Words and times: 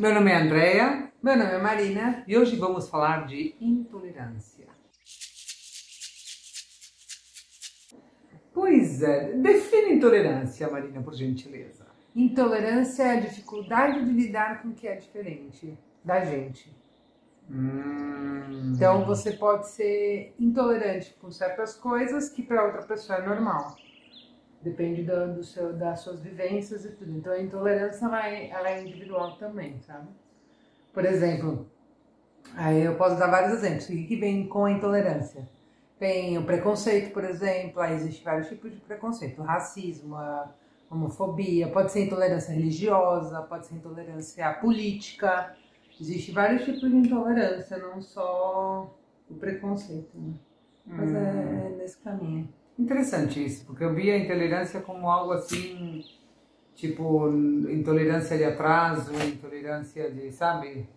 Meu 0.00 0.14
nome 0.14 0.30
é 0.30 0.36
Andrea 0.36 1.12
Meu 1.22 1.36
nome 1.36 1.50
é 1.52 1.58
Marina. 1.58 2.24
e 2.26 2.36
hoje 2.36 2.56
vamos 2.56 2.88
falar 2.88 3.26
de 3.26 3.54
intolerância. 3.60 4.66
Pois 8.54 9.02
é, 9.02 9.32
define 9.34 9.94
intolerância, 9.96 10.70
Marina, 10.70 11.02
por 11.02 11.14
gentileza. 11.14 11.86
Intolerância 12.16 13.02
é 13.04 13.10
a 13.18 13.20
dificuldade 13.20 14.02
de 14.04 14.10
lidar 14.10 14.62
com 14.62 14.68
o 14.68 14.74
que 14.74 14.88
é 14.88 14.96
diferente 14.96 15.78
da 16.02 16.24
gente. 16.24 16.74
Hum, 17.50 18.72
Então 18.74 19.04
você 19.04 19.32
pode 19.32 19.68
ser 19.68 20.34
intolerante 20.38 21.14
com 21.20 21.30
certas 21.30 21.74
coisas 21.74 22.28
que 22.30 22.42
para 22.42 22.64
outra 22.64 22.82
pessoa 22.82 23.18
é 23.18 23.26
normal. 23.26 23.76
Depende 24.62 25.02
do, 25.02 25.34
do 25.34 25.44
seu, 25.44 25.72
das 25.72 26.00
suas 26.00 26.20
vivências 26.20 26.84
e 26.84 26.90
tudo. 26.90 27.12
Então 27.12 27.32
a 27.32 27.40
intolerância 27.40 28.04
ela 28.04 28.28
é, 28.28 28.50
ela 28.50 28.70
é 28.70 28.82
individual 28.82 29.36
também, 29.36 29.80
sabe? 29.80 30.08
Por 30.92 31.04
exemplo, 31.04 31.66
aí 32.54 32.82
eu 32.82 32.94
posso 32.96 33.18
dar 33.18 33.28
vários 33.28 33.54
exemplos. 33.54 33.88
O 33.88 34.06
que 34.06 34.16
vem 34.16 34.46
com 34.46 34.66
a 34.66 34.70
intolerância? 34.70 35.48
Tem 35.98 36.36
o 36.36 36.44
preconceito, 36.44 37.12
por 37.12 37.24
exemplo, 37.24 37.80
aí 37.80 37.94
existe 37.94 38.24
vários 38.24 38.48
tipos 38.48 38.72
de 38.72 38.80
preconceito. 38.80 39.40
O 39.40 39.44
racismo, 39.44 40.16
a 40.16 40.50
homofobia, 40.90 41.68
pode 41.68 41.92
ser 41.92 42.06
intolerância 42.06 42.52
religiosa, 42.52 43.42
pode 43.42 43.66
ser 43.66 43.76
intolerância 43.76 44.52
política. 44.54 45.54
Existem 45.98 46.34
vários 46.34 46.64
tipos 46.64 46.80
de 46.80 46.96
intolerância, 46.96 47.78
não 47.78 48.00
só 48.00 48.90
o 49.30 49.34
preconceito. 49.34 50.10
Né? 50.14 50.34
Mas 50.86 51.14
é, 51.14 51.18
é 51.18 51.76
nesse 51.76 51.98
caminho. 51.98 52.48
Interessante 52.80 53.44
isso, 53.44 53.66
porque 53.66 53.84
eu 53.84 53.92
vi 53.92 54.10
a 54.10 54.16
intolerância 54.16 54.80
como 54.80 55.10
algo 55.10 55.32
assim, 55.32 56.02
tipo, 56.74 57.28
intolerância 57.68 58.38
de 58.38 58.44
atraso, 58.44 59.12
intolerância 59.22 60.10
de, 60.10 60.32
sabe? 60.32 60.88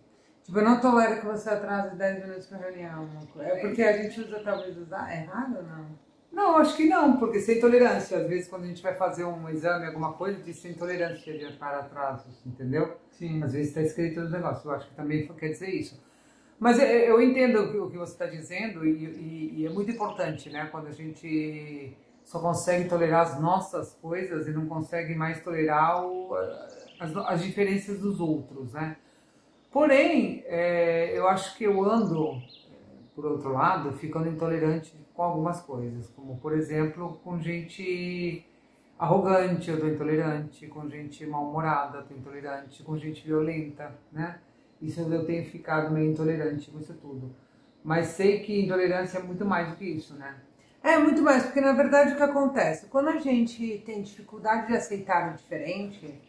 Tipo, 0.42 0.60
eu 0.60 0.64
não 0.64 0.80
tolero 0.80 1.20
que 1.20 1.26
você 1.26 1.50
atrase 1.50 1.94
10 1.94 2.24
minutos 2.24 2.46
pra 2.46 2.56
reunião. 2.56 3.06
É 3.38 3.56
porque 3.56 3.82
a 3.82 4.02
gente 4.02 4.18
usa, 4.18 4.40
talvez, 4.42 4.78
usar 4.78 5.12
errado 5.12 5.56
ou 5.58 5.62
não? 5.62 6.04
Não, 6.32 6.56
acho 6.56 6.74
que 6.74 6.88
não, 6.88 7.18
porque 7.18 7.38
sem 7.38 7.58
intolerância, 7.58 8.16
às 8.16 8.26
vezes 8.26 8.48
quando 8.48 8.64
a 8.64 8.66
gente 8.66 8.82
vai 8.82 8.94
fazer 8.94 9.24
um 9.24 9.46
exame, 9.50 9.86
alguma 9.86 10.14
coisa, 10.14 10.42
diz 10.42 10.56
sem 10.56 10.70
intolerância 10.70 11.36
de 11.38 11.52
para 11.58 11.80
atrasos, 11.80 12.44
entendeu? 12.46 12.96
Sim. 13.10 13.42
Às 13.42 13.52
vezes 13.52 13.68
está 13.68 13.82
escrito 13.82 14.20
no 14.20 14.30
negócio, 14.30 14.68
eu 14.68 14.74
acho 14.74 14.88
que 14.88 14.94
também 14.94 15.28
quer 15.28 15.50
dizer 15.50 15.68
isso. 15.68 16.02
Mas 16.58 16.78
é, 16.78 17.08
eu 17.10 17.20
entendo 17.20 17.84
o 17.84 17.90
que- 17.90 17.98
você 17.98 18.12
está 18.12 18.26
dizendo 18.26 18.86
e, 18.86 19.60
e- 19.60 19.66
é 19.66 19.70
muito 19.70 19.90
importante, 19.90 20.50
né? 20.50 20.66
Quando 20.70 20.86
a 20.88 20.92
gente 20.92 21.92
só 22.24 22.40
consegue 22.40 22.88
tolerar 22.88 23.22
as 23.22 23.40
nossas 23.40 23.94
coisas 24.00 24.46
e 24.46 24.50
não 24.50 24.66
consegue 24.66 25.14
mais 25.14 25.42
tolerar 25.42 26.04
o- 26.06 26.34
as, 26.98 27.14
as 27.16 27.42
diferenças 27.42 27.98
dos 28.00 28.20
outros, 28.20 28.72
né? 28.72 28.96
Porém, 29.70 30.42
é, 30.46 31.12
eu 31.18 31.28
acho 31.28 31.56
que 31.56 31.64
eu 31.64 31.82
ando, 31.84 32.40
por 33.14 33.26
outro 33.26 33.52
lado, 33.52 33.92
ficando 33.92 34.28
intolerante 34.28 34.94
com 35.12 35.22
algumas 35.22 35.60
coisas, 35.60 36.08
como 36.10 36.36
por 36.38 36.52
exemplo, 36.56 37.20
com 37.24 37.38
gente 37.40 38.44
arrogante, 38.98 39.70
eu 39.70 39.80
tô 39.80 39.88
intolerante, 39.88 40.66
com 40.68 40.88
gente 40.88 41.26
mal-humorada, 41.26 41.98
eu 41.98 42.04
tô 42.04 42.14
intolerante, 42.14 42.82
com 42.82 42.96
gente 42.96 43.26
violenta, 43.26 43.92
né? 44.12 44.38
Isso 44.84 45.00
eu 45.00 45.24
tenho 45.24 45.44
ficado 45.46 45.92
meio 45.92 46.10
intolerante 46.10 46.70
com 46.70 46.78
isso 46.78 46.94
tudo. 46.94 47.34
Mas 47.82 48.08
sei 48.08 48.40
que 48.40 48.64
intolerância 48.64 49.18
é 49.18 49.22
muito 49.22 49.44
mais 49.44 49.68
do 49.68 49.76
que 49.76 49.84
isso, 49.84 50.14
né? 50.14 50.36
É 50.82 50.98
muito 50.98 51.22
mais, 51.22 51.44
porque 51.44 51.60
na 51.60 51.72
verdade 51.72 52.12
o 52.12 52.16
que 52.16 52.22
acontece? 52.22 52.86
Quando 52.86 53.08
a 53.08 53.18
gente 53.18 53.82
tem 53.86 54.02
dificuldade 54.02 54.66
de 54.66 54.76
aceitar 54.76 55.32
o 55.32 55.36
diferente, 55.36 56.20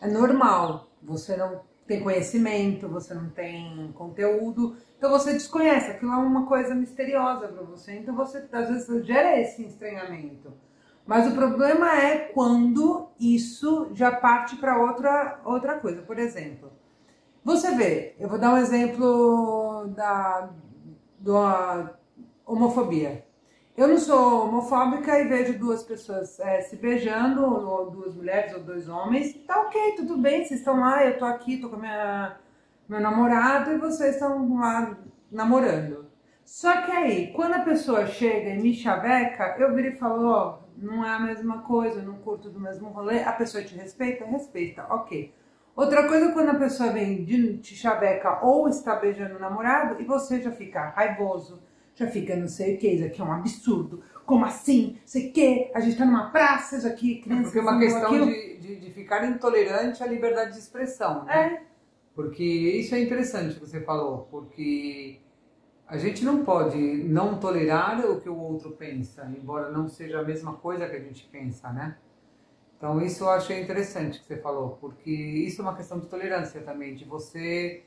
é 0.00 0.06
normal. 0.06 0.90
Você 1.02 1.36
não 1.36 1.62
tem 1.86 2.02
conhecimento, 2.02 2.88
você 2.88 3.14
não 3.14 3.30
tem 3.30 3.90
conteúdo, 3.94 4.76
então 4.98 5.10
você 5.10 5.32
desconhece. 5.32 5.90
Aquilo 5.90 6.12
é 6.12 6.16
uma 6.16 6.46
coisa 6.46 6.74
misteriosa 6.74 7.48
para 7.48 7.62
você, 7.62 7.94
então 7.94 8.14
você 8.14 8.46
às 8.52 8.68
vezes 8.68 9.06
gera 9.06 9.40
esse 9.40 9.64
estranhamento. 9.64 10.52
Mas 11.06 11.26
o 11.26 11.34
problema 11.34 11.98
é 11.98 12.18
quando 12.18 13.08
isso 13.18 13.90
já 13.94 14.12
parte 14.12 14.56
para 14.56 14.78
outra, 14.78 15.40
outra 15.44 15.80
coisa. 15.80 16.02
Por 16.02 16.18
exemplo, 16.18 16.70
você 17.44 17.74
vê, 17.74 18.14
eu 18.18 18.28
vou 18.28 18.38
dar 18.38 18.54
um 18.54 18.58
exemplo 18.58 19.88
da 19.88 20.50
do, 21.18 21.36
a 21.36 21.94
homofobia. 22.44 23.24
Eu 23.74 23.88
não 23.88 23.98
sou 23.98 24.48
homofóbica 24.48 25.18
e 25.18 25.28
vejo 25.28 25.58
duas 25.58 25.82
pessoas 25.82 26.38
é, 26.40 26.60
se 26.60 26.76
beijando, 26.76 27.42
ou 27.42 27.90
duas 27.90 28.14
mulheres 28.14 28.52
ou 28.52 28.60
dois 28.60 28.88
homens. 28.88 29.32
Tá 29.46 29.62
ok, 29.62 29.94
tudo 29.96 30.18
bem, 30.18 30.44
vocês 30.44 30.60
estão 30.60 30.78
lá, 30.80 31.04
eu 31.04 31.18
tô 31.18 31.24
aqui, 31.24 31.56
tô 31.56 31.70
com 31.70 31.76
minha, 31.76 32.36
meu 32.86 33.00
namorado 33.00 33.72
e 33.72 33.78
vocês 33.78 34.14
estão 34.14 34.58
lá 34.58 34.98
namorando. 35.30 36.06
Só 36.44 36.82
que 36.82 36.92
aí, 36.92 37.32
quando 37.32 37.54
a 37.54 37.60
pessoa 37.60 38.06
chega 38.06 38.50
e 38.50 38.58
me 38.60 38.74
chaveca, 38.74 39.56
eu 39.58 39.74
viro 39.74 39.88
e 39.88 39.96
falo, 39.96 40.28
ó, 40.28 40.58
não 40.76 41.04
é 41.04 41.10
a 41.10 41.20
mesma 41.20 41.62
coisa, 41.62 42.02
não 42.02 42.16
curto 42.16 42.50
do 42.50 42.60
mesmo 42.60 42.90
rolê, 42.90 43.22
a 43.22 43.32
pessoa 43.32 43.64
te 43.64 43.74
respeita? 43.74 44.26
Respeita, 44.26 44.86
ok. 44.90 45.32
Outra 45.74 46.06
coisa 46.06 46.26
é 46.26 46.32
quando 46.32 46.50
a 46.50 46.54
pessoa 46.54 46.90
vem 46.90 47.24
de 47.24 47.56
te 47.58 47.74
chaveca 47.74 48.44
ou 48.44 48.68
está 48.68 48.94
beijando 48.94 49.36
o 49.36 49.40
namorado 49.40 50.00
e 50.00 50.04
você 50.04 50.40
já 50.40 50.50
fica 50.52 50.90
raivoso, 50.90 51.62
já 51.94 52.06
fica 52.06 52.36
não 52.36 52.48
sei 52.48 52.76
o 52.76 52.78
que, 52.78 52.88
isso 52.88 53.04
aqui 53.04 53.20
é 53.20 53.24
um 53.24 53.32
absurdo, 53.32 54.02
como 54.26 54.44
assim, 54.44 54.98
sei 55.04 55.30
o 55.30 55.32
que, 55.32 55.70
a 55.74 55.80
gente 55.80 55.96
tá 55.96 56.04
numa 56.04 56.30
praça, 56.30 56.76
isso 56.76 56.86
aqui, 56.86 57.22
criança, 57.22 57.44
Porque 57.44 57.58
é 57.58 57.62
uma 57.62 57.78
questão 57.78 58.26
de, 58.26 58.56
de, 58.58 58.80
de 58.80 58.90
ficar 58.90 59.24
intolerante 59.24 60.02
à 60.02 60.06
liberdade 60.06 60.52
de 60.52 60.58
expressão, 60.58 61.24
né? 61.24 61.54
É, 61.54 61.62
Porque 62.14 62.44
isso 62.44 62.94
é 62.94 63.00
interessante 63.00 63.54
que 63.54 63.60
você 63.60 63.80
falou, 63.80 64.28
porque 64.30 65.20
a 65.86 65.96
gente 65.96 66.24
não 66.24 66.44
pode 66.44 66.78
não 66.78 67.38
tolerar 67.38 68.00
o 68.06 68.20
que 68.20 68.28
o 68.28 68.38
outro 68.38 68.72
pensa, 68.72 69.30
embora 69.38 69.70
não 69.70 69.88
seja 69.88 70.20
a 70.20 70.22
mesma 70.22 70.54
coisa 70.54 70.88
que 70.88 70.96
a 70.96 71.00
gente 71.00 71.28
pensa, 71.30 71.70
né? 71.70 71.96
Então 72.82 73.00
isso 73.00 73.22
eu 73.22 73.30
achei 73.30 73.62
interessante 73.62 74.18
que 74.18 74.26
você 74.26 74.38
falou, 74.38 74.76
porque 74.80 75.08
isso 75.08 75.60
é 75.60 75.64
uma 75.64 75.76
questão 75.76 76.00
de 76.00 76.08
tolerância 76.08 76.60
também, 76.62 76.96
de 76.96 77.04
você 77.04 77.84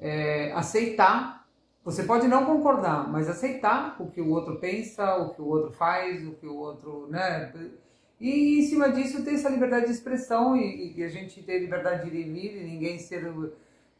é, 0.00 0.50
aceitar. 0.52 1.46
Você 1.84 2.04
pode 2.04 2.26
não 2.26 2.46
concordar, 2.46 3.12
mas 3.12 3.28
aceitar 3.28 3.94
o 4.00 4.10
que 4.10 4.22
o 4.22 4.30
outro 4.30 4.56
pensa, 4.56 5.16
o 5.16 5.34
que 5.34 5.42
o 5.42 5.46
outro 5.46 5.70
faz, 5.72 6.26
o 6.26 6.32
que 6.32 6.46
o 6.46 6.56
outro, 6.56 7.08
né? 7.10 7.52
E 8.18 8.60
em 8.60 8.62
cima 8.62 8.90
disso 8.90 9.22
ter 9.22 9.34
essa 9.34 9.50
liberdade 9.50 9.84
de 9.84 9.92
expressão 9.92 10.56
e, 10.56 10.94
e 10.96 11.04
a 11.04 11.08
gente 11.08 11.42
ter 11.42 11.58
liberdade 11.58 12.08
de 12.08 12.16
ir 12.16 12.26
e 12.26 12.32
vir, 12.32 12.56
e 12.56 12.64
ninguém 12.64 12.98
ser 12.98 13.30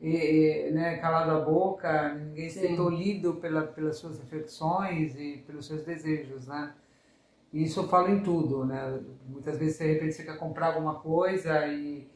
eh, 0.01 0.69
eh, 0.69 0.71
né, 0.71 0.97
calado 0.97 1.33
a 1.33 1.41
boca, 1.41 2.15
ninguém 2.15 2.49
ser 2.49 2.69
Sim. 2.69 2.77
tolhido 2.77 3.35
pela, 3.35 3.67
pelas 3.67 3.99
suas 3.99 4.19
reflexões 4.19 5.15
e 5.15 5.45
pelos 5.47 5.67
seus 5.67 5.83
desejos, 5.83 6.47
né? 6.47 6.73
E 7.53 7.65
Isso 7.65 7.81
eu 7.81 7.89
falo 7.89 8.09
em 8.09 8.23
tudo, 8.23 8.65
né? 8.65 9.01
Muitas 9.29 9.59
vezes, 9.59 9.79
de 9.79 9.87
repente, 9.87 10.15
você 10.15 10.25
quer 10.25 10.39
comprar 10.39 10.69
alguma 10.69 10.95
coisa 10.95 11.67
e, 11.67 12.09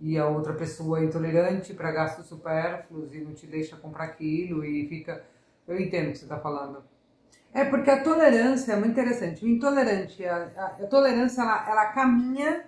e 0.00 0.16
a 0.16 0.28
outra 0.28 0.52
pessoa 0.52 1.00
é 1.00 1.04
intolerante 1.04 1.74
para 1.74 1.90
gastos 1.90 2.26
supérfluos 2.26 3.12
e 3.12 3.20
não 3.20 3.34
te 3.34 3.46
deixa 3.46 3.76
comprar 3.76 4.04
aquilo 4.04 4.64
e 4.64 4.86
fica... 4.88 5.24
Eu 5.66 5.80
entendo 5.80 6.08
o 6.08 6.12
que 6.12 6.18
você 6.18 6.24
está 6.24 6.38
falando. 6.38 6.84
É 7.52 7.64
porque 7.64 7.90
a 7.90 8.02
tolerância 8.02 8.72
é 8.72 8.76
muito 8.76 8.92
interessante. 8.92 9.44
O 9.44 9.48
intolerante, 9.48 10.24
a, 10.24 10.50
a, 10.56 10.66
a 10.84 10.86
tolerância, 10.86 11.40
ela, 11.40 11.70
ela 11.70 11.86
caminha 11.86 12.64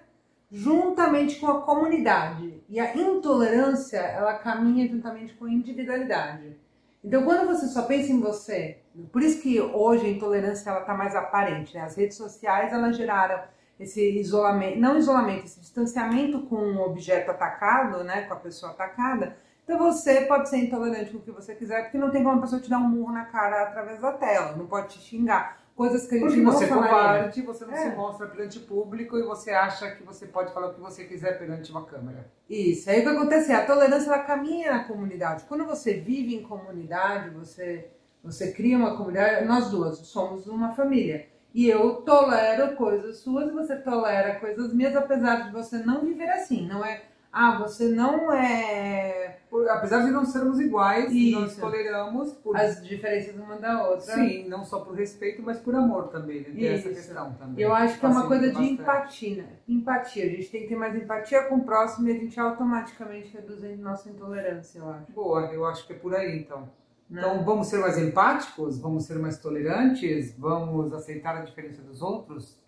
juntamente 0.50 1.38
com 1.38 1.48
a 1.48 1.62
comunidade. 1.62 2.62
E 2.69 2.81
a 2.81 2.97
intolerância, 2.97 3.98
ela 3.98 4.34
caminha 4.34 4.88
juntamente 4.88 5.34
com 5.34 5.44
a 5.44 5.50
individualidade. 5.50 6.56
Então, 7.04 7.25
quando 7.25 7.47
você 7.47 7.66
só 7.66 7.82
pensa 7.82 8.12
em 8.12 8.20
você, 8.20 8.78
por 9.12 9.23
isso 9.23 9.41
que 9.43 9.61
hoje 9.61 10.07
a 10.07 10.11
intolerância 10.11 10.71
ela 10.71 10.81
está 10.81 10.95
mais 10.95 11.15
aparente. 11.15 11.75
Né? 11.75 11.83
As 11.83 11.97
redes 11.97 12.17
sociais 12.17 12.73
elas 12.73 12.97
geraram 12.97 13.41
esse 13.79 14.19
isolamento, 14.19 14.79
não 14.79 14.97
isolamento, 14.97 15.45
esse 15.45 15.61
distanciamento 15.61 16.41
com 16.43 16.57
o 16.57 16.81
objeto 16.87 17.31
atacado, 17.31 18.03
né, 18.05 18.23
com 18.23 18.33
a 18.33 18.37
pessoa 18.37 18.73
atacada. 18.73 19.37
Então 19.65 19.78
você 19.78 20.22
pode 20.22 20.48
ser 20.48 20.59
intolerante 20.59 21.10
com 21.10 21.19
o 21.19 21.21
que 21.21 21.31
você 21.31 21.54
quiser, 21.54 21.83
porque 21.83 21.98
não 21.98 22.10
tem 22.10 22.22
como 22.22 22.39
a 22.39 22.41
pessoa 22.41 22.60
te 22.60 22.71
dar 22.71 22.78
um 22.78 22.89
murro 22.89 23.13
na 23.13 23.25
cara 23.27 23.65
através 23.65 24.01
da 24.01 24.13
tela, 24.13 24.57
não 24.57 24.66
pode 24.66 24.95
te 24.95 24.99
xingar. 25.01 25.59
Coisas 25.75 26.07
que 26.07 26.15
a 26.15 26.19
gente 26.19 26.28
Porque 26.28 26.41
não 26.41 26.53
você 26.53 26.69
covarde, 26.69 27.42
você 27.42 27.66
não 27.66 27.75
É. 27.75 27.77
se 27.77 27.95
mostra 27.95 28.27
perante 28.28 28.57
o 28.59 28.63
público 28.63 29.19
e 29.19 29.22
você 29.22 29.51
acha 29.51 29.91
que 29.91 30.03
você 30.03 30.25
pode 30.27 30.54
falar 30.54 30.69
o 30.69 30.75
que 30.75 30.81
você 30.81 31.04
quiser 31.04 31.39
perante 31.39 31.71
uma 31.71 31.84
câmera. 31.84 32.31
Isso. 32.49 32.89
Aí 32.89 33.01
o 33.01 33.03
que 33.03 33.09
acontece 33.10 33.53
é 33.53 33.57
a 33.57 33.66
tolerância 33.66 34.09
ela 34.09 34.21
caminha 34.21 34.71
na 34.72 34.84
comunidade. 34.84 35.45
Quando 35.45 35.66
você 35.66 35.92
vive 36.01 36.34
em 36.34 36.42
comunidade, 36.42 37.28
você 37.28 37.91
você 38.27 38.53
cria 38.53 38.77
uma 38.77 38.97
comunidade. 38.97 39.47
Nós 39.47 39.71
duas 39.71 39.99
somos 39.99 40.47
uma 40.47 40.75
família. 40.75 41.27
E 41.55 41.69
eu 41.69 42.03
tolero 42.03 42.77
coisas 42.77 43.19
suas 43.19 43.49
e 43.49 43.53
você 43.53 43.77
tolera 43.77 44.39
coisas 44.39 44.75
minhas, 44.75 44.95
apesar 44.95 45.47
de 45.47 45.53
você 45.53 45.78
não 45.78 46.03
viver 46.03 46.28
assim. 46.28 46.67
Não 46.67 46.84
é 46.84 47.03
ah, 47.39 47.59
você 47.59 47.89
não 47.89 48.33
é. 48.33 49.41
Por- 49.51 49.69
apesar 49.69 50.03
de 50.07 50.11
não 50.11 50.25
sermos 50.25 50.59
iguais, 50.59 51.13
Isso. 51.13 51.39
nós 51.39 51.55
toleramos 51.55 52.33
por 52.33 52.57
As 52.57 52.83
diferenças 52.83 53.34
uma 53.37 53.57
da 53.57 53.87
outra. 53.89 54.15
Sim, 54.15 54.49
não 54.49 54.65
só 54.65 54.81
por 54.81 54.95
respeito, 54.95 55.43
mas 55.43 55.59
por 55.59 55.75
amor 55.75 56.09
também, 56.09 56.41
né? 56.41 56.47
Tem 56.55 56.69
essa 56.69 56.89
questão 56.89 57.34
também. 57.34 57.63
Eu 57.63 57.75
acho 57.75 58.01
que 58.01 58.07
é 58.07 58.09
uma 58.09 58.27
coisa 58.27 58.47
de 58.47 58.55
bastante. 58.55 58.73
empatia, 58.73 59.43
né? 59.43 59.49
Empatia. 59.69 60.25
A 60.25 60.28
gente 60.28 60.49
tem 60.51 60.63
que 60.63 60.69
ter 60.69 60.77
mais 60.77 60.97
empatia 60.97 61.43
com 61.43 61.57
o 61.57 61.65
próximo 61.65 62.09
e 62.09 62.13
a 62.13 62.15
gente 62.15 62.41
automaticamente 62.41 63.31
reduz 63.34 63.63
a 63.63 63.69
nossa 63.77 64.09
intolerância, 64.09 64.78
eu 64.78 64.89
acho. 64.89 65.13
Boa, 65.13 65.43
eu 65.53 65.67
acho 65.67 65.87
que 65.87 65.93
é 65.93 65.97
por 65.97 66.15
aí 66.15 66.39
então. 66.39 66.67
Né? 67.08 67.20
Então 67.20 67.44
vamos 67.44 67.68
ser 67.68 67.78
mais 67.78 67.98
empáticos, 67.98 68.78
vamos 68.78 69.04
ser 69.04 69.18
mais 69.18 69.38
tolerantes, 69.38 70.36
vamos 70.36 70.92
aceitar 70.92 71.36
a 71.36 71.42
diferença 71.42 71.82
dos 71.82 72.03
outros. 72.03 72.58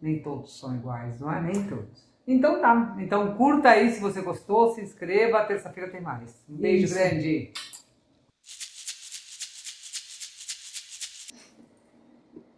Nem 0.00 0.22
todos 0.22 0.58
são 0.58 0.76
iguais, 0.76 1.20
não 1.20 1.32
é? 1.32 1.40
nem 1.40 1.66
todos. 1.66 2.06
Então 2.26 2.60
tá. 2.60 2.96
Então 2.98 3.36
curta 3.36 3.70
aí 3.70 3.90
se 3.90 4.00
você 4.00 4.20
gostou, 4.20 4.74
se 4.74 4.82
inscreva. 4.82 5.44
Terça-feira 5.44 5.90
tem 5.90 6.00
mais. 6.00 6.44
Um 6.48 6.56
beijo 6.56 6.84
Isso. 6.84 6.94
grande. 6.94 7.52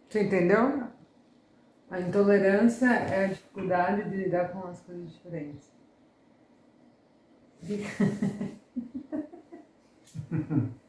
Você 0.09 0.23
entendeu? 0.23 0.83
A 1.89 1.99
intolerância 1.99 2.87
é 2.87 3.25
a 3.25 3.27
dificuldade 3.27 4.09
de 4.09 4.17
lidar 4.17 4.51
com 4.51 4.67
as 4.67 4.81
coisas 4.81 5.13
diferentes. 5.13 5.69